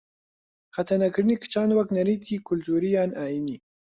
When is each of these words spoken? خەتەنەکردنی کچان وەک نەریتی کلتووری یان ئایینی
خەتەنەکردنی 0.75 1.39
کچان 1.43 1.69
وەک 1.77 1.89
نەریتی 1.97 2.43
کلتووری 2.47 2.95
یان 2.97 3.11
ئایینی 3.19 3.57